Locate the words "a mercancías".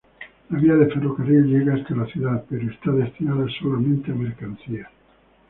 4.11-4.89